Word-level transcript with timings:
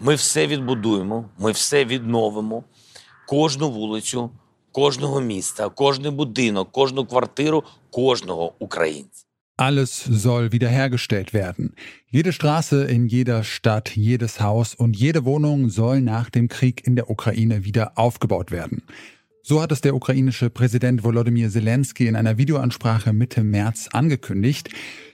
Ми 0.00 0.14
все 0.14 0.46
відбудуємо, 0.46 1.28
ми 1.38 1.52
все 1.52 1.84
відновимо, 1.84 2.64
кожну 3.28 3.70
вулицю, 3.70 4.30
кожного 4.72 5.20
міста, 5.20 5.68
кожний 5.68 6.10
будинок, 6.10 6.72
кожну 6.72 7.06
квартиру, 7.06 7.64
кожного 7.90 8.52
українця. 8.58 9.22
Alles 9.58 10.04
soll 10.24 10.52
wiederhergestellt 10.52 11.32
werden. 11.32 11.74
Jede 12.10 12.32
Straße 12.32 12.84
in 12.96 13.08
jeder 13.08 13.42
Stadt, 13.42 13.96
jedes 13.96 14.38
Haus 14.40 14.74
und 14.74 14.92
jede 14.96 15.24
Wohnung 15.24 15.70
soll 15.70 16.02
nach 16.02 16.28
dem 16.28 16.48
Krieg 16.48 16.86
in 16.86 16.94
der 16.94 17.08
Ukraine 17.08 17.64
wieder 17.64 17.92
aufgebaut 17.96 18.50
werden. 18.50 18.82
So 19.43 19.59
hat 19.59 19.71
es 19.71 19.81
der 19.81 19.95
ukrainische 19.95 20.51
Präsident 20.51 21.03
Volodymyr 21.03 21.49
Zelensky 21.49 22.05
in 22.05 22.15
einer 22.15 22.37
Videoansprache 22.37 23.11
Mitte 23.11 23.43
März 23.43 23.89
angekündigt. 23.91 24.69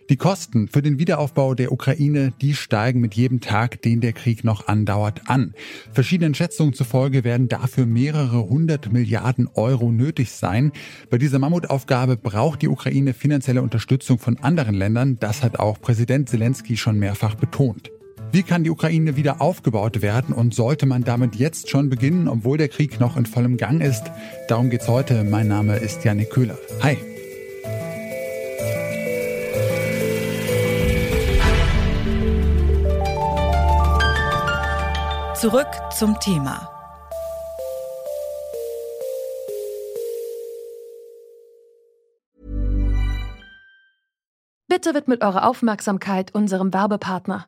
Die 0.09 0.17
Kosten 0.17 0.67
für 0.67 0.81
den 0.81 0.99
Wiederaufbau 0.99 1.53
der 1.53 1.71
Ukraine, 1.71 2.33
die 2.41 2.53
steigen 2.53 2.99
mit 2.99 3.13
jedem 3.13 3.39
Tag, 3.39 3.81
den 3.81 4.01
der 4.01 4.11
Krieg 4.11 4.43
noch 4.43 4.67
andauert, 4.67 5.29
an. 5.29 5.53
Verschiedenen 5.93 6.33
Schätzungen 6.33 6.73
zufolge 6.73 7.23
werden 7.23 7.47
dafür 7.47 7.85
mehrere 7.85 8.49
hundert 8.49 8.91
Milliarden 8.91 9.47
Euro 9.53 9.91
nötig 9.91 10.31
sein. 10.31 10.73
Bei 11.09 11.17
dieser 11.17 11.39
Mammutaufgabe 11.39 12.17
braucht 12.17 12.61
die 12.61 12.67
Ukraine 12.67 13.13
finanzielle 13.13 13.61
Unterstützung 13.61 14.19
von 14.19 14.37
anderen 14.39 14.75
Ländern. 14.75 15.17
Das 15.19 15.41
hat 15.41 15.57
auch 15.57 15.79
Präsident 15.79 16.27
Zelensky 16.29 16.75
schon 16.75 16.99
mehrfach 16.99 17.35
betont. 17.35 17.91
Wie 18.37 18.43
kann 18.43 18.63
die 18.63 18.69
Ukraine 18.69 19.15
wieder 19.15 19.41
aufgebaut 19.41 20.03
werden 20.03 20.31
und 20.31 20.53
sollte 20.53 20.85
man 20.85 21.03
damit 21.03 21.37
jetzt 21.37 21.71
schon 21.71 21.89
beginnen, 21.89 22.27
obwohl 22.27 22.59
der 22.59 22.67
Krieg 22.67 22.99
noch 22.99 23.17
in 23.17 23.25
vollem 23.25 23.57
Gang 23.57 23.81
ist? 23.81 24.11
Darum 24.47 24.69
geht's 24.69 24.87
heute. 24.87 25.23
Mein 25.23 25.47
Name 25.47 25.77
ist 25.77 26.03
Janik 26.03 26.29
Köhler. 26.29 26.55
Hi. 26.83 26.99
Zurück 35.33 35.67
zum 35.97 36.19
Thema. 36.19 36.69
Bitte 44.67 44.93
widmet 44.93 45.23
eure 45.23 45.43
Aufmerksamkeit 45.43 46.35
unserem 46.35 46.71
Werbepartner. 46.71 47.47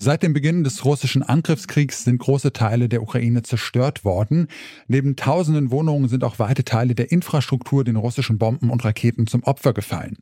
Seit 0.00 0.22
dem 0.22 0.32
Beginn 0.32 0.62
des 0.62 0.84
russischen 0.84 1.24
Angriffskriegs 1.24 2.04
sind 2.04 2.18
große 2.18 2.52
Teile 2.52 2.88
der 2.88 3.02
Ukraine 3.02 3.42
zerstört 3.42 4.04
worden. 4.04 4.46
Neben 4.86 5.16
tausenden 5.16 5.72
Wohnungen 5.72 6.08
sind 6.08 6.22
auch 6.22 6.38
weite 6.38 6.62
Teile 6.62 6.94
der 6.94 7.10
Infrastruktur 7.10 7.82
den 7.82 7.96
russischen 7.96 8.38
Bomben 8.38 8.70
und 8.70 8.84
Raketen 8.84 9.26
zum 9.26 9.42
Opfer 9.42 9.72
gefallen. 9.72 10.16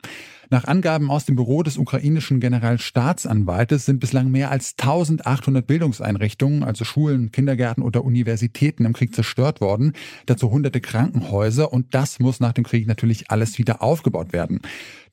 Nach 0.51 0.65
Angaben 0.65 1.11
aus 1.11 1.25
dem 1.25 1.37
Büro 1.37 1.63
des 1.63 1.77
ukrainischen 1.77 2.41
Generalstaatsanwaltes 2.41 3.85
sind 3.85 4.01
bislang 4.01 4.31
mehr 4.31 4.51
als 4.51 4.75
1800 4.79 5.67
Bildungseinrichtungen, 5.67 6.63
also 6.63 6.85
Schulen, 6.85 7.33
Kindergärten 7.33 7.83
oder 7.83 8.05
Universitäten 8.05 8.85
im 8.85 8.93
Krieg 8.93 9.15
zerstört 9.15 9.61
worden, 9.61 9.93
dazu 10.27 10.51
hunderte 10.51 10.81
Krankenhäuser 10.81 11.73
und 11.73 11.95
das 11.95 12.21
muss 12.21 12.41
nach 12.41 12.53
dem 12.53 12.65
Krieg 12.65 12.87
natürlich 12.87 13.31
alles 13.31 13.59
wieder 13.59 13.83
aufgebaut 13.83 14.33
werden. 14.33 14.61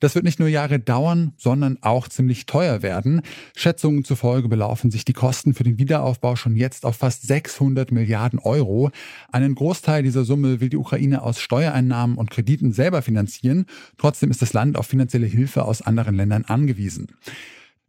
Das 0.00 0.14
wird 0.14 0.26
nicht 0.26 0.38
nur 0.38 0.48
Jahre 0.48 0.78
dauern, 0.78 1.32
sondern 1.38 1.78
auch 1.80 2.08
ziemlich 2.08 2.44
teuer 2.44 2.82
werden. 2.82 3.22
Schätzungen 3.56 4.04
zufolge 4.04 4.48
belaufen 4.48 4.90
sich 4.90 5.06
die 5.06 5.14
Kosten 5.14 5.54
für 5.54 5.64
den 5.64 5.78
Wiederaufbau 5.78 6.36
schon 6.36 6.56
jetzt 6.56 6.84
auf 6.84 6.96
fast 6.96 7.26
600 7.26 7.90
Milliarden 7.90 8.38
Euro. 8.38 8.90
Einen 9.32 9.54
Großteil 9.54 10.02
dieser 10.02 10.24
Summe 10.24 10.60
will 10.60 10.68
die 10.68 10.76
Ukraine 10.76 11.22
aus 11.22 11.40
Steuereinnahmen 11.40 12.18
und 12.18 12.30
Krediten 12.30 12.72
selber 12.72 13.00
finanzieren. 13.00 13.64
Trotzdem 13.96 14.30
ist 14.30 14.42
das 14.42 14.52
Land 14.52 14.76
auf 14.76 14.86
finanzielle 14.86 15.23
finanzielle 15.24 15.26
Hilfe 15.26 15.64
aus 15.64 15.82
anderen 15.82 16.14
Ländern 16.14 16.44
angewiesen. 16.44 17.08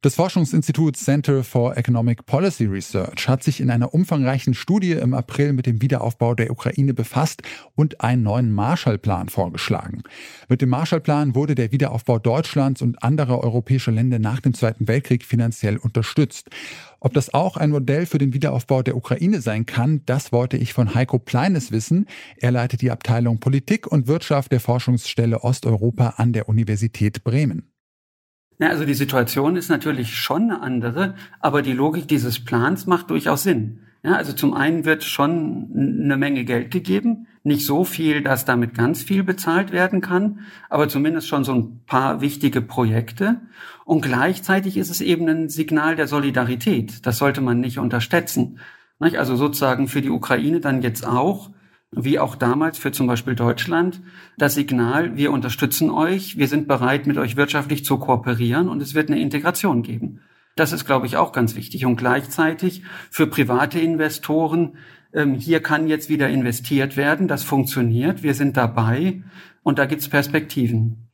Das 0.06 0.14
Forschungsinstitut 0.14 0.98
Center 0.98 1.44
for 1.44 1.76
Economic 1.78 2.28
Policy 2.28 2.66
Research 2.66 3.28
hat 3.28 3.42
sich 3.42 3.60
in 3.60 3.72
einer 3.72 3.92
umfangreichen 3.92 4.54
Studie 4.54 4.92
im 4.92 5.16
April 5.16 5.52
mit 5.54 5.66
dem 5.66 5.82
Wiederaufbau 5.82 6.36
der 6.36 6.52
Ukraine 6.52 6.94
befasst 6.94 7.42
und 7.74 8.02
einen 8.02 8.22
neuen 8.22 8.52
Marshallplan 8.52 9.30
vorgeschlagen. 9.30 10.04
Mit 10.48 10.62
dem 10.62 10.70
Marshallplan 10.70 11.34
wurde 11.34 11.56
der 11.56 11.72
Wiederaufbau 11.72 12.20
Deutschlands 12.20 12.84
und 12.84 13.02
anderer 13.02 13.44
europäischer 13.44 13.92
Länder 13.92 14.20
nach 14.20 14.42
dem 14.42 14.54
Zweiten 14.54 14.88
Weltkrieg 14.88 15.26
finanziell 15.26 15.78
unterstützt. 15.78 16.52
Ob 17.00 17.16
das 17.16 17.34
auch 17.34 17.58
ein 17.58 17.72
Modell 17.72 18.06
für 18.06 18.20
den 18.20 18.32
Wiederaufbau 18.32 18.84
der 18.84 18.98
Ukraine 18.98 19.42
sein 19.42 19.66
kann, 19.66 20.04
das 20.06 20.32
wollte 20.32 20.58
ich 20.58 20.74
von 20.74 20.94
Heiko 20.94 21.18
Pleines 21.18 21.72
wissen. 21.72 22.06
Er 22.38 22.52
leitet 22.52 22.84
die 22.84 22.92
Abteilung 22.92 23.40
Politik 23.40 23.88
und 23.88 24.06
Wirtschaft 24.06 24.52
der 24.52 24.60
Forschungsstelle 24.60 25.44
Osteuropa 25.44 26.10
an 26.18 26.32
der 26.32 26.48
Universität 26.48 27.24
Bremen. 27.24 27.72
Ja, 28.58 28.70
also 28.70 28.86
die 28.86 28.94
Situation 28.94 29.58
ist 29.58 29.70
natürlich 29.70 30.16
schon 30.16 30.44
eine 30.44 30.62
andere, 30.62 31.16
aber 31.40 31.62
die 31.62 31.74
Logik 31.74 32.08
dieses 32.08 32.44
Plans 32.44 32.86
macht 32.86 33.10
durchaus 33.10 33.44
Sinn. 33.44 33.80
Ja, 34.04 34.14
also 34.16 34.34
zum 34.34 34.54
einen 34.54 34.86
wird 34.86 35.04
schon 35.04 35.72
eine 35.76 36.16
Menge 36.16 36.46
Geld 36.46 36.70
gegeben, 36.72 37.28
nicht 37.44 37.66
so 37.66 37.84
viel, 37.84 38.22
dass 38.22 38.46
damit 38.46 38.76
ganz 38.76 39.02
viel 39.02 39.24
bezahlt 39.24 39.72
werden 39.72 40.00
kann, 40.00 40.40
aber 40.70 40.88
zumindest 40.88 41.28
schon 41.28 41.44
so 41.44 41.54
ein 41.54 41.82
paar 41.86 42.22
wichtige 42.22 42.62
Projekte. 42.62 43.42
Und 43.84 44.02
gleichzeitig 44.02 44.78
ist 44.78 44.90
es 44.90 45.02
eben 45.02 45.28
ein 45.28 45.50
Signal 45.50 45.96
der 45.96 46.08
Solidarität. 46.08 47.06
Das 47.06 47.18
sollte 47.18 47.42
man 47.42 47.60
nicht 47.60 47.80
unterschätzen. 47.80 48.60
Also 49.00 49.36
sozusagen 49.36 49.88
für 49.88 50.02
die 50.02 50.10
Ukraine 50.10 50.60
dann 50.60 50.82
jetzt 50.82 51.06
auch 51.06 51.50
wie 51.92 52.20
auch 52.20 52.36
damals 52.36 52.78
für 52.78 52.92
zum 52.92 53.08
Beispiel 53.08 53.36
Deutschland, 53.36 54.02
das 54.38 54.56
Signal, 54.56 55.16
wir 55.16 55.32
unterstützen 55.32 55.90
euch, 55.90 56.38
wir 56.38 56.48
sind 56.48 56.68
bereit, 56.68 57.08
mit 57.08 57.18
euch 57.18 57.36
wirtschaftlich 57.38 57.86
zu 57.86 57.98
kooperieren 57.98 58.70
und 58.70 58.82
es 58.82 58.94
wird 58.94 59.10
eine 59.10 59.20
Integration 59.20 59.82
geben. 59.82 60.22
Das 60.56 60.72
ist, 60.72 60.86
glaube 60.86 61.06
ich, 61.06 61.18
auch 61.18 61.32
ganz 61.32 61.56
wichtig. 61.56 61.86
Und 61.86 61.98
gleichzeitig 61.98 62.84
für 63.12 63.28
private 63.28 63.80
Investoren, 63.80 64.78
ähm, 65.14 65.36
hier 65.36 65.62
kann 65.62 65.88
jetzt 65.88 66.10
wieder 66.10 66.30
investiert 66.30 66.98
werden, 66.98 67.28
das 67.28 67.44
funktioniert, 67.44 68.24
wir 68.24 68.34
sind 68.34 68.58
dabei 68.58 69.24
und 69.64 69.80
da 69.80 69.86
gibt's 69.86 70.08
Perspektiven. 70.08 71.10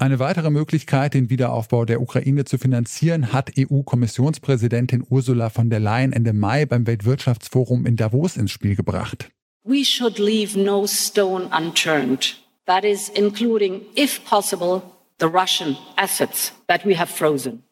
Eine 0.00 0.20
weitere 0.20 0.50
Möglichkeit, 0.50 1.14
den 1.14 1.28
Wiederaufbau 1.28 1.84
der 1.84 2.00
Ukraine 2.00 2.44
zu 2.44 2.56
finanzieren, 2.56 3.32
hat 3.32 3.50
EU-Kommissionspräsidentin 3.58 5.04
Ursula 5.08 5.50
von 5.50 5.70
der 5.70 5.80
Leyen 5.80 6.12
Ende 6.12 6.32
Mai 6.32 6.66
beim 6.66 6.86
Weltwirtschaftsforum 6.86 7.84
in 7.84 7.96
Davos 7.96 8.36
ins 8.36 8.52
Spiel 8.52 8.76
gebracht. 8.76 9.32
We 9.68 9.84
should 9.84 10.18
leave 10.18 10.56
no 10.56 10.86
stone 10.86 11.48
unturned. 11.52 12.34
That 12.66 12.84
is, 12.84 13.10
including, 13.10 13.82
if 13.94 14.24
possible, 14.24 14.82
the 15.18 15.26
Russian 15.26 15.76
assets 15.96 16.52
that 16.68 16.84
we 16.84 16.96
have 16.98 17.10
frozen. 17.10 17.62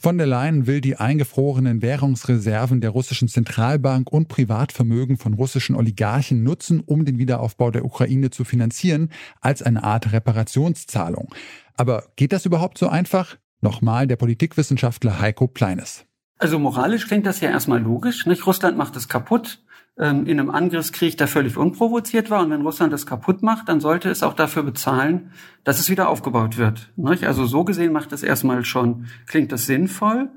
Von 0.00 0.16
der 0.16 0.28
Leyen 0.28 0.68
will 0.68 0.80
die 0.80 0.94
eingefrorenen 0.94 1.82
Währungsreserven 1.82 2.80
der 2.80 2.90
russischen 2.90 3.26
Zentralbank 3.26 4.12
und 4.12 4.28
Privatvermögen 4.28 5.16
von 5.16 5.34
russischen 5.34 5.74
Oligarchen 5.74 6.44
nutzen, 6.44 6.80
um 6.86 7.04
den 7.04 7.18
Wiederaufbau 7.18 7.72
der 7.72 7.84
Ukraine 7.84 8.30
zu 8.30 8.44
finanzieren, 8.44 9.10
als 9.40 9.60
eine 9.60 9.82
Art 9.82 10.12
Reparationszahlung. 10.12 11.34
Aber 11.76 12.04
geht 12.14 12.32
das 12.32 12.46
überhaupt 12.46 12.78
so 12.78 12.88
einfach? 12.88 13.38
Nochmal 13.60 14.06
der 14.06 14.14
Politikwissenschaftler 14.14 15.18
Heiko 15.18 15.48
Pleines. 15.48 16.04
Also 16.38 16.60
moralisch 16.60 17.08
klingt 17.08 17.26
das 17.26 17.40
ja 17.40 17.50
erstmal 17.50 17.80
logisch. 17.80 18.24
Nicht? 18.24 18.46
Russland 18.46 18.78
macht 18.78 18.94
es 18.94 19.08
kaputt 19.08 19.58
ähm, 19.98 20.26
in 20.26 20.38
einem 20.38 20.50
Angriffskrieg, 20.50 21.16
der 21.16 21.28
völlig 21.28 21.56
unprovoziert 21.56 22.30
war. 22.30 22.42
Und 22.42 22.50
wenn 22.50 22.62
Russland 22.62 22.92
das 22.92 23.06
kaputt 23.06 23.42
macht, 23.42 23.68
dann 23.68 23.80
sollte 23.80 24.10
es 24.10 24.22
auch 24.22 24.34
dafür 24.34 24.62
bezahlen, 24.62 25.32
dass 25.64 25.80
es 25.80 25.90
wieder 25.90 26.08
aufgebaut 26.08 26.56
wird. 26.56 26.90
Nicht? 26.96 27.24
Also 27.24 27.46
so 27.46 27.64
gesehen 27.64 27.92
macht 27.92 28.12
es 28.12 28.22
erstmal 28.22 28.64
schon, 28.64 29.06
klingt 29.26 29.52
das 29.52 29.66
sinnvoll. 29.66 30.30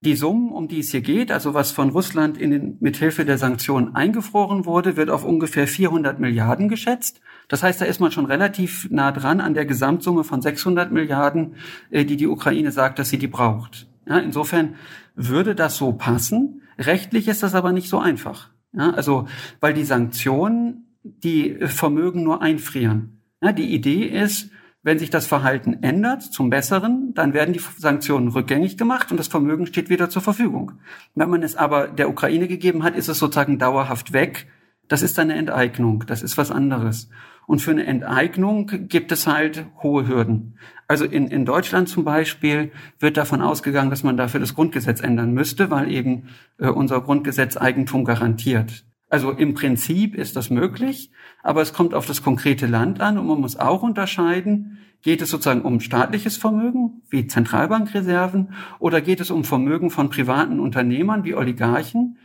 Die 0.00 0.14
Summen, 0.14 0.52
um 0.52 0.68
die 0.68 0.78
es 0.78 0.92
hier 0.92 1.00
geht, 1.00 1.32
also 1.32 1.54
was 1.54 1.72
von 1.72 1.90
Russland 1.90 2.38
in 2.38 2.52
den, 2.52 2.76
mithilfe 2.78 3.24
der 3.24 3.36
Sanktionen 3.36 3.96
eingefroren 3.96 4.64
wurde, 4.64 4.96
wird 4.96 5.10
auf 5.10 5.24
ungefähr 5.24 5.66
400 5.66 6.20
Milliarden 6.20 6.68
geschätzt. 6.68 7.20
Das 7.48 7.64
heißt, 7.64 7.80
da 7.80 7.84
ist 7.84 7.98
man 7.98 8.12
schon 8.12 8.26
relativ 8.26 8.88
nah 8.90 9.10
dran 9.10 9.40
an 9.40 9.54
der 9.54 9.66
Gesamtsumme 9.66 10.22
von 10.22 10.40
600 10.40 10.92
Milliarden, 10.92 11.56
äh, 11.90 12.04
die 12.04 12.16
die 12.16 12.28
Ukraine 12.28 12.70
sagt, 12.70 13.00
dass 13.00 13.08
sie 13.08 13.18
die 13.18 13.26
braucht. 13.26 13.88
Ja, 14.06 14.18
insofern 14.18 14.76
würde 15.16 15.56
das 15.56 15.76
so 15.76 15.92
passen. 15.92 16.62
Rechtlich 16.78 17.26
ist 17.26 17.42
das 17.42 17.56
aber 17.56 17.72
nicht 17.72 17.88
so 17.88 17.98
einfach. 17.98 18.50
Ja, 18.72 18.90
also, 18.90 19.26
weil 19.60 19.74
die 19.74 19.84
Sanktionen 19.84 20.96
die 21.02 21.56
Vermögen 21.66 22.22
nur 22.22 22.42
einfrieren. 22.42 23.22
Ja, 23.40 23.52
die 23.52 23.72
Idee 23.74 24.04
ist, 24.04 24.50
Wenn 24.82 24.98
sich 24.98 25.10
das 25.10 25.26
Verhalten 25.26 25.82
ändert 25.82 26.22
zum 26.22 26.50
Besseren, 26.50 27.12
dann 27.14 27.34
werden 27.34 27.52
die 27.52 27.60
Sanktionen 27.76 28.28
rückgängig 28.28 28.78
gemacht 28.78 29.10
und 29.10 29.18
das 29.18 29.26
Vermögen 29.28 29.66
steht 29.66 29.90
wieder 29.90 30.08
zur 30.08 30.22
Verfügung. 30.22 30.72
Wenn 31.14 31.28
man 31.28 31.42
es 31.42 31.56
aber 31.56 31.88
der 31.88 32.08
Ukraine 32.08 32.46
gegeben 32.46 32.84
hat, 32.84 32.96
ist 32.96 33.08
es 33.08 33.18
sozusagen 33.18 33.58
dauerhaft 33.58 34.12
weg. 34.12 34.46
Das 34.86 35.02
ist 35.02 35.18
eine 35.18 35.34
Enteignung. 35.34 36.04
Das 36.06 36.22
ist 36.22 36.38
was 36.38 36.50
anderes. 36.50 37.10
Und 37.48 37.62
für 37.62 37.70
eine 37.70 37.86
Enteignung 37.86 38.70
gibt 38.88 39.10
es 39.10 39.26
halt 39.26 39.64
hohe 39.82 40.06
Hürden. 40.06 40.58
Also 40.86 41.06
in, 41.06 41.28
in 41.28 41.46
Deutschland 41.46 41.88
zum 41.88 42.04
Beispiel 42.04 42.72
wird 42.98 43.16
davon 43.16 43.40
ausgegangen, 43.40 43.88
dass 43.88 44.02
man 44.02 44.18
dafür 44.18 44.38
das 44.38 44.54
Grundgesetz 44.54 45.00
ändern 45.00 45.32
müsste, 45.32 45.70
weil 45.70 45.90
eben 45.90 46.28
äh, 46.58 46.68
unser 46.68 47.00
Grundgesetz 47.00 47.56
Eigentum 47.56 48.04
garantiert. 48.04 48.84
Also 49.08 49.30
im 49.30 49.54
Prinzip 49.54 50.14
ist 50.14 50.36
das 50.36 50.50
möglich, 50.50 51.10
aber 51.42 51.62
es 51.62 51.72
kommt 51.72 51.94
auf 51.94 52.04
das 52.04 52.22
konkrete 52.22 52.66
Land 52.66 53.00
an 53.00 53.16
und 53.16 53.26
man 53.26 53.40
muss 53.40 53.58
auch 53.58 53.82
unterscheiden, 53.82 54.76
geht 55.00 55.22
es 55.22 55.30
sozusagen 55.30 55.62
um 55.62 55.80
staatliches 55.80 56.36
Vermögen 56.36 57.00
wie 57.08 57.28
Zentralbankreserven 57.28 58.52
oder 58.78 59.00
geht 59.00 59.20
es 59.22 59.30
um 59.30 59.44
Vermögen 59.44 59.88
von 59.88 60.10
privaten 60.10 60.60
Unternehmern 60.60 61.24
wie 61.24 61.34
Oligarchen? 61.34 62.18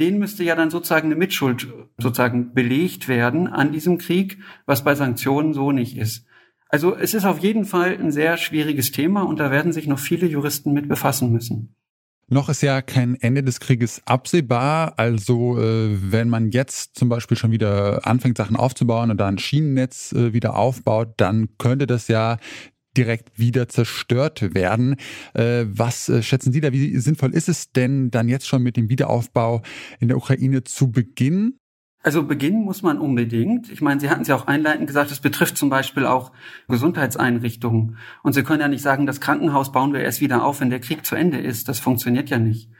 Denen 0.00 0.18
müsste 0.18 0.42
ja 0.42 0.56
dann 0.56 0.70
sozusagen 0.70 1.06
eine 1.06 1.16
Mitschuld 1.16 1.68
sozusagen 1.98 2.54
belegt 2.54 3.06
werden 3.06 3.46
an 3.46 3.70
diesem 3.70 3.98
Krieg, 3.98 4.38
was 4.66 4.82
bei 4.82 4.94
Sanktionen 4.94 5.52
so 5.54 5.70
nicht 5.70 5.96
ist. 5.96 6.26
Also 6.68 6.96
es 6.96 7.14
ist 7.14 7.24
auf 7.24 7.40
jeden 7.40 7.64
Fall 7.64 7.98
ein 7.98 8.10
sehr 8.10 8.36
schwieriges 8.36 8.92
Thema 8.92 9.22
und 9.22 9.38
da 9.38 9.50
werden 9.50 9.72
sich 9.72 9.86
noch 9.86 9.98
viele 9.98 10.26
Juristen 10.26 10.72
mit 10.72 10.88
befassen 10.88 11.30
müssen. 11.32 11.74
Noch 12.28 12.48
ist 12.48 12.62
ja 12.62 12.80
kein 12.80 13.16
Ende 13.20 13.42
des 13.42 13.58
Krieges 13.58 14.02
absehbar. 14.06 14.94
Also 14.96 15.58
äh, 15.58 15.96
wenn 16.12 16.28
man 16.28 16.50
jetzt 16.50 16.96
zum 16.96 17.08
Beispiel 17.08 17.36
schon 17.36 17.50
wieder 17.50 18.06
anfängt, 18.06 18.38
Sachen 18.38 18.54
aufzubauen 18.54 19.10
und 19.10 19.18
da 19.18 19.26
ein 19.26 19.38
Schienennetz 19.38 20.12
äh, 20.12 20.32
wieder 20.32 20.56
aufbaut, 20.56 21.14
dann 21.16 21.48
könnte 21.58 21.88
das 21.88 22.06
ja 22.06 22.38
direkt 22.96 23.38
wieder 23.38 23.68
zerstört 23.68 24.54
werden. 24.54 24.96
Äh, 25.34 25.64
was 25.66 26.08
äh, 26.08 26.22
schätzen 26.22 26.52
Sie 26.52 26.60
da? 26.60 26.72
Wie 26.72 26.96
sinnvoll 26.98 27.34
ist 27.34 27.48
es 27.48 27.72
denn 27.72 28.10
dann 28.10 28.28
jetzt 28.28 28.46
schon 28.46 28.62
mit 28.62 28.76
dem 28.76 28.88
Wiederaufbau 28.88 29.62
in 30.00 30.08
der 30.08 30.16
Ukraine 30.16 30.64
zu 30.64 30.90
beginnen? 30.90 31.58
Also 32.02 32.22
beginnen 32.22 32.64
muss 32.64 32.82
man 32.82 32.98
unbedingt. 32.98 33.70
Ich 33.70 33.82
meine, 33.82 34.00
Sie 34.00 34.08
hatten 34.08 34.22
es 34.22 34.28
ja 34.28 34.34
auch 34.34 34.46
einleitend 34.46 34.86
gesagt, 34.86 35.10
es 35.10 35.20
betrifft 35.20 35.58
zum 35.58 35.68
Beispiel 35.68 36.06
auch 36.06 36.32
Gesundheitseinrichtungen. 36.68 37.98
Und 38.22 38.32
Sie 38.32 38.42
können 38.42 38.62
ja 38.62 38.68
nicht 38.68 38.82
sagen, 38.82 39.06
das 39.06 39.20
Krankenhaus 39.20 39.70
bauen 39.70 39.92
wir 39.92 40.00
erst 40.00 40.22
wieder 40.22 40.42
auf, 40.42 40.60
wenn 40.60 40.70
der 40.70 40.80
Krieg 40.80 41.04
zu 41.04 41.14
Ende 41.14 41.38
ist. 41.38 41.68
Das 41.68 41.78
funktioniert 41.78 42.30
ja 42.30 42.38
nicht. 42.38 42.70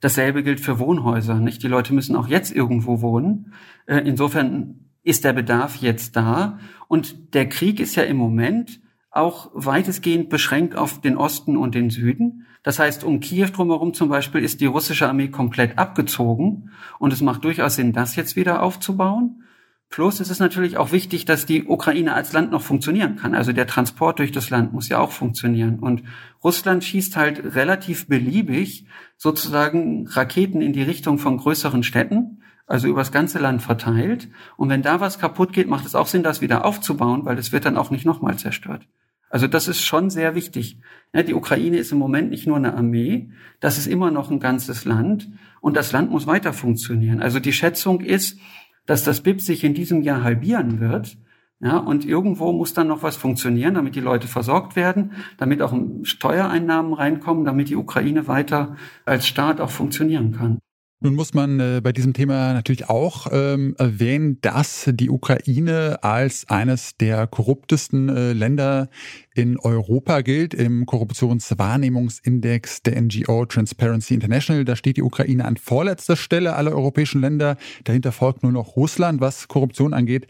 Dasselbe 0.00 0.44
gilt 0.44 0.60
für 0.60 0.78
Wohnhäuser, 0.78 1.40
nicht? 1.40 1.62
Die 1.64 1.68
Leute 1.68 1.92
müssen 1.92 2.14
auch 2.14 2.28
jetzt 2.28 2.54
irgendwo 2.54 3.00
wohnen. 3.00 3.52
Äh, 3.86 3.98
insofern 3.98 4.86
ist 5.02 5.24
der 5.24 5.32
Bedarf 5.32 5.76
jetzt 5.76 6.14
da. 6.14 6.60
Und 6.86 7.34
der 7.34 7.48
Krieg 7.48 7.80
ist 7.80 7.96
ja 7.96 8.04
im 8.04 8.16
Moment 8.16 8.80
auch 9.18 9.50
weitestgehend 9.52 10.28
beschränkt 10.30 10.76
auf 10.76 11.00
den 11.00 11.16
Osten 11.16 11.56
und 11.56 11.74
den 11.74 11.90
Süden. 11.90 12.46
Das 12.62 12.78
heißt, 12.78 13.04
um 13.04 13.20
Kiew 13.20 13.48
drumherum 13.48 13.94
zum 13.94 14.08
Beispiel 14.08 14.42
ist 14.42 14.60
die 14.60 14.66
russische 14.66 15.08
Armee 15.08 15.28
komplett 15.28 15.78
abgezogen 15.78 16.70
und 16.98 17.12
es 17.12 17.20
macht 17.20 17.44
durchaus 17.44 17.76
Sinn, 17.76 17.92
das 17.92 18.16
jetzt 18.16 18.36
wieder 18.36 18.62
aufzubauen. 18.62 19.42
Plus 19.90 20.20
ist 20.20 20.30
es 20.30 20.38
natürlich 20.38 20.76
auch 20.76 20.92
wichtig, 20.92 21.24
dass 21.24 21.46
die 21.46 21.64
Ukraine 21.64 22.12
als 22.12 22.34
Land 22.34 22.50
noch 22.50 22.60
funktionieren 22.60 23.16
kann. 23.16 23.34
Also 23.34 23.52
der 23.52 23.66
Transport 23.66 24.18
durch 24.18 24.32
das 24.32 24.50
Land 24.50 24.72
muss 24.74 24.90
ja 24.90 24.98
auch 24.98 25.12
funktionieren. 25.12 25.78
Und 25.78 26.02
Russland 26.44 26.84
schießt 26.84 27.16
halt 27.16 27.54
relativ 27.54 28.06
beliebig 28.06 28.86
sozusagen 29.16 30.06
Raketen 30.06 30.60
in 30.60 30.74
die 30.74 30.82
Richtung 30.82 31.18
von 31.18 31.38
größeren 31.38 31.82
Städten, 31.82 32.42
also 32.66 32.86
übers 32.86 33.12
ganze 33.12 33.38
Land 33.38 33.62
verteilt. 33.62 34.28
Und 34.58 34.68
wenn 34.68 34.82
da 34.82 35.00
was 35.00 35.18
kaputt 35.18 35.54
geht, 35.54 35.68
macht 35.68 35.86
es 35.86 35.94
auch 35.94 36.06
Sinn, 36.06 36.22
das 36.22 36.42
wieder 36.42 36.66
aufzubauen, 36.66 37.24
weil 37.24 37.38
es 37.38 37.52
wird 37.52 37.64
dann 37.64 37.78
auch 37.78 37.90
nicht 37.90 38.04
nochmal 38.04 38.36
zerstört. 38.36 38.86
Also 39.30 39.46
das 39.46 39.68
ist 39.68 39.84
schon 39.84 40.10
sehr 40.10 40.34
wichtig. 40.34 40.78
Die 41.14 41.34
Ukraine 41.34 41.76
ist 41.78 41.92
im 41.92 41.98
Moment 41.98 42.30
nicht 42.30 42.46
nur 42.46 42.56
eine 42.56 42.74
Armee, 42.74 43.30
das 43.60 43.78
ist 43.78 43.86
immer 43.86 44.10
noch 44.10 44.30
ein 44.30 44.40
ganzes 44.40 44.84
Land 44.84 45.28
und 45.60 45.76
das 45.76 45.92
Land 45.92 46.10
muss 46.10 46.26
weiter 46.26 46.52
funktionieren. 46.52 47.20
Also 47.20 47.40
die 47.40 47.52
Schätzung 47.52 48.00
ist, 48.00 48.38
dass 48.86 49.04
das 49.04 49.20
BIP 49.20 49.40
sich 49.40 49.64
in 49.64 49.74
diesem 49.74 50.02
Jahr 50.02 50.22
halbieren 50.22 50.80
wird. 50.80 51.18
Ja, 51.60 51.76
und 51.76 52.04
irgendwo 52.04 52.52
muss 52.52 52.72
dann 52.72 52.86
noch 52.86 53.02
was 53.02 53.16
funktionieren, 53.16 53.74
damit 53.74 53.96
die 53.96 54.00
Leute 54.00 54.28
versorgt 54.28 54.76
werden, 54.76 55.12
damit 55.38 55.60
auch 55.60 55.74
Steuereinnahmen 56.04 56.92
reinkommen, 56.92 57.44
damit 57.44 57.68
die 57.68 57.74
Ukraine 57.74 58.28
weiter 58.28 58.76
als 59.04 59.26
Staat 59.26 59.60
auch 59.60 59.70
funktionieren 59.70 60.32
kann. 60.32 60.60
Nun 61.00 61.14
muss 61.14 61.32
man 61.32 61.60
äh, 61.60 61.80
bei 61.80 61.92
diesem 61.92 62.12
Thema 62.12 62.52
natürlich 62.54 62.88
auch 62.88 63.28
ähm, 63.30 63.76
erwähnen, 63.78 64.40
dass 64.40 64.90
die 64.92 65.10
Ukraine 65.10 66.02
als 66.02 66.48
eines 66.48 66.96
der 66.96 67.28
korruptesten 67.28 68.08
äh, 68.08 68.32
Länder 68.32 68.88
in 69.32 69.60
Europa 69.60 70.22
gilt. 70.22 70.54
Im 70.54 70.86
Korruptionswahrnehmungsindex 70.86 72.82
der 72.82 73.00
NGO 73.00 73.46
Transparency 73.46 74.14
International, 74.14 74.64
da 74.64 74.74
steht 74.74 74.96
die 74.96 75.02
Ukraine 75.02 75.44
an 75.44 75.56
vorletzter 75.56 76.16
Stelle 76.16 76.56
aller 76.56 76.72
europäischen 76.72 77.20
Länder. 77.20 77.58
Dahinter 77.84 78.10
folgt 78.10 78.42
nur 78.42 78.50
noch 78.50 78.74
Russland, 78.74 79.20
was 79.20 79.46
Korruption 79.46 79.94
angeht. 79.94 80.26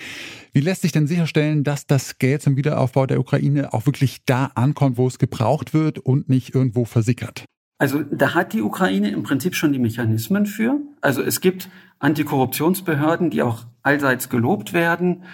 Wie 0.52 0.60
lässt 0.60 0.82
sich 0.82 0.92
denn 0.92 1.06
sicherstellen, 1.06 1.64
dass 1.64 1.86
das 1.86 2.18
Geld 2.18 2.42
zum 2.42 2.58
Wiederaufbau 2.58 3.06
der 3.06 3.20
Ukraine 3.20 3.72
auch 3.72 3.86
wirklich 3.86 4.18
da 4.26 4.50
ankommt, 4.54 4.98
wo 4.98 5.06
es 5.06 5.18
gebraucht 5.18 5.72
wird 5.72 5.98
und 5.98 6.28
nicht 6.28 6.54
irgendwo 6.54 6.84
versickert? 6.84 7.46
Also 7.78 8.02
da 8.02 8.34
hat 8.34 8.52
die 8.52 8.62
Ukraine 8.62 9.10
im 9.10 9.22
Prinzip 9.22 9.54
schon 9.54 9.72
die 9.72 9.78
Mechanismen 9.78 10.46
für. 10.46 10.80
Also 11.00 11.22
es 11.22 11.40
gibt 11.40 11.70
Antikorruptionsbehörden, 12.00 13.30
die 13.30 13.42
auch 13.42 13.66
allseits 13.82 14.28
gelobt 14.28 14.72
werden. 14.72 15.24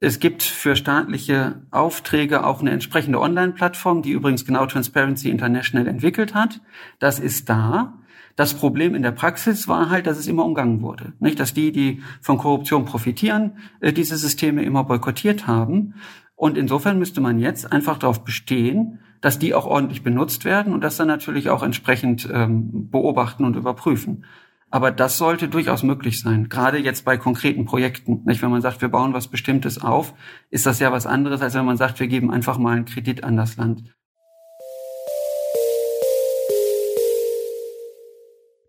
Es 0.00 0.20
gibt 0.20 0.42
für 0.42 0.76
staatliche 0.76 1.62
Aufträge 1.70 2.44
auch 2.44 2.60
eine 2.60 2.72
entsprechende 2.72 3.20
Online-Plattform, 3.20 4.02
die 4.02 4.10
übrigens 4.10 4.44
genau 4.44 4.66
Transparency 4.66 5.30
International 5.30 5.86
entwickelt 5.86 6.34
hat. 6.34 6.60
Das 6.98 7.18
ist 7.18 7.48
da. 7.48 7.94
Das 8.36 8.52
Problem 8.52 8.94
in 8.94 9.02
der 9.02 9.12
Praxis 9.12 9.68
war 9.68 9.88
halt, 9.88 10.06
dass 10.06 10.18
es 10.18 10.26
immer 10.26 10.44
umgangen 10.44 10.82
wurde. 10.82 11.12
Nicht, 11.20 11.40
dass 11.40 11.54
die, 11.54 11.72
die 11.72 12.02
von 12.20 12.36
Korruption 12.36 12.84
profitieren, 12.84 13.58
äh, 13.80 13.92
diese 13.92 14.16
Systeme 14.16 14.62
immer 14.64 14.84
boykottiert 14.84 15.46
haben. 15.46 15.94
Und 16.34 16.58
insofern 16.58 16.98
müsste 16.98 17.20
man 17.20 17.38
jetzt 17.38 17.72
einfach 17.72 17.96
darauf 17.96 18.24
bestehen, 18.24 18.98
dass 19.24 19.38
die 19.38 19.54
auch 19.54 19.64
ordentlich 19.64 20.02
benutzt 20.02 20.44
werden 20.44 20.74
und 20.74 20.84
das 20.84 20.98
dann 20.98 21.08
natürlich 21.08 21.48
auch 21.48 21.62
entsprechend 21.62 22.28
ähm, 22.30 22.90
beobachten 22.90 23.46
und 23.46 23.56
überprüfen. 23.56 24.26
Aber 24.70 24.90
das 24.90 25.16
sollte 25.16 25.48
durchaus 25.48 25.82
möglich 25.82 26.20
sein, 26.20 26.50
gerade 26.50 26.76
jetzt 26.76 27.06
bei 27.06 27.16
konkreten 27.16 27.64
Projekten. 27.64 28.20
Nicht? 28.26 28.42
Wenn 28.42 28.50
man 28.50 28.60
sagt, 28.60 28.82
wir 28.82 28.90
bauen 28.90 29.14
was 29.14 29.28
Bestimmtes 29.28 29.80
auf, 29.80 30.12
ist 30.50 30.66
das 30.66 30.78
ja 30.78 30.92
was 30.92 31.06
anderes, 31.06 31.40
als 31.40 31.54
wenn 31.54 31.64
man 31.64 31.78
sagt, 31.78 32.00
wir 32.00 32.06
geben 32.06 32.30
einfach 32.30 32.58
mal 32.58 32.76
einen 32.76 32.84
Kredit 32.84 33.24
an 33.24 33.38
das 33.38 33.56
Land. 33.56 33.93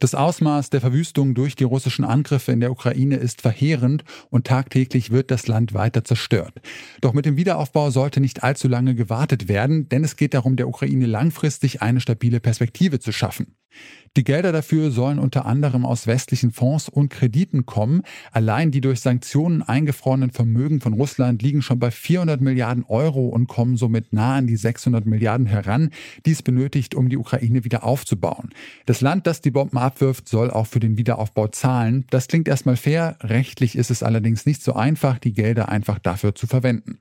Das 0.06 0.14
Ausmaß 0.14 0.70
der 0.70 0.82
Verwüstung 0.82 1.34
durch 1.34 1.56
die 1.56 1.64
russischen 1.64 2.06
Angriffe 2.06 2.52
in 2.52 2.60
der 2.60 2.70
Ukraine 2.70 3.16
ist 3.16 3.42
verheerend 3.42 4.04
und 4.30 4.46
tagtäglich 4.46 5.10
wird 5.10 5.32
das 5.32 5.48
Land 5.48 5.74
weiter 5.74 6.04
zerstört. 6.04 6.62
Doch 7.02 7.14
mit 7.14 7.26
dem 7.26 7.38
Wiederaufbau 7.38 7.90
sollte 7.90 8.22
nicht 8.22 8.44
allzu 8.44 8.68
lange 8.68 8.94
gewartet 8.94 9.48
werden, 9.48 9.90
denn 9.90 10.04
es 10.04 10.16
geht 10.16 10.36
darum, 10.36 10.58
der 10.58 10.68
Ukraine 10.68 11.08
langfristig 11.08 11.82
eine 11.82 12.02
stabile 12.02 12.40
Perspektive 12.40 13.00
zu 13.00 13.12
schaffen. 13.12 13.56
Die 14.18 14.24
Gelder 14.24 14.54
dafür 14.54 14.92
sollen 14.92 15.20
unter 15.20 15.46
anderem 15.46 15.86
aus 15.86 16.08
westlichen 16.08 16.52
Fonds 16.52 16.88
und 16.88 17.10
Krediten 17.10 17.66
kommen. 17.66 18.02
Allein 18.32 18.72
die 18.72 18.80
durch 18.80 19.02
Sanktionen 19.02 19.62
eingefrorenen 19.62 20.32
Vermögen 20.32 20.80
von 20.80 20.94
Russland 20.94 21.42
liegen 21.42 21.62
schon 21.62 21.80
bei 21.80 21.92
400 21.92 22.40
Milliarden 22.40 22.86
Euro 22.86 23.28
und 23.28 23.48
kommen 23.48 23.76
somit 23.76 24.14
nah 24.14 24.36
an 24.36 24.48
die 24.48 24.56
600 24.56 25.06
Milliarden 25.06 25.48
heran, 25.48 25.90
die 26.26 26.32
es 26.32 26.44
benötigt, 26.44 26.96
um 26.96 27.10
die 27.10 27.18
Ukraine 27.18 27.66
wieder 27.66 27.84
aufzubauen. 27.84 28.52
Das 28.86 29.02
Land, 29.02 29.28
das 29.28 29.42
die 29.42 29.52
Bomben 29.52 29.80
abwirft, 29.96 30.28
soll 30.28 30.52
auch 30.52 30.68
für 30.68 30.80
den 30.80 30.98
Wiederaufbau 30.98 31.48
zahlen. 31.48 32.06
Das 32.10 32.28
klingt 32.28 32.48
erstmal 32.48 32.76
fair, 32.76 33.18
rechtlich 33.22 33.78
ist 33.78 33.92
es 33.92 34.04
allerdings 34.04 34.46
nicht 34.46 34.62
so 34.62 34.74
einfach, 34.74 35.20
die 35.20 35.34
Gelder 35.34 35.70
einfach 35.70 36.00
dafür 36.00 36.36
zu 36.36 36.48
verwenden. 36.48 37.00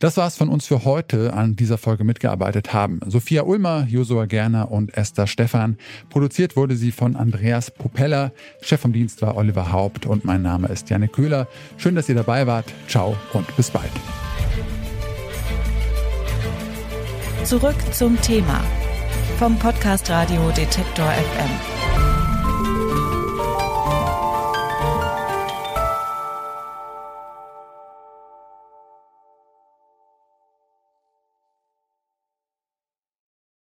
Das 0.00 0.16
war's 0.16 0.36
von 0.36 0.48
uns 0.48 0.64
für 0.64 0.84
heute. 0.84 1.32
An 1.32 1.56
dieser 1.56 1.76
Folge 1.76 2.04
mitgearbeitet 2.04 2.72
haben 2.72 3.00
Sophia 3.04 3.42
Ulmer, 3.42 3.84
Josua 3.88 4.26
Gerner 4.26 4.70
und 4.70 4.96
Esther 4.96 5.26
Stephan. 5.26 5.76
Produziert 6.08 6.54
wurde 6.54 6.76
sie 6.76 6.92
von 6.92 7.16
Andreas 7.16 7.72
Propeller. 7.72 8.32
Chef 8.62 8.80
vom 8.80 8.92
Dienst 8.92 9.22
war 9.22 9.36
Oliver 9.36 9.72
Haupt 9.72 10.06
und 10.06 10.24
mein 10.24 10.42
Name 10.42 10.68
ist 10.68 10.88
Janne 10.88 11.08
Köhler. 11.08 11.48
Schön, 11.78 11.96
dass 11.96 12.08
ihr 12.08 12.14
dabei 12.14 12.46
wart. 12.46 12.72
Ciao 12.86 13.16
und 13.32 13.56
bis 13.56 13.72
bald. 13.72 13.90
Zurück 17.42 17.76
zum 17.90 18.20
Thema 18.20 18.62
vom 19.38 19.58
Podcast 19.58 20.08
Radio 20.10 20.48
Detektor 20.50 21.06
FM. 21.06 21.77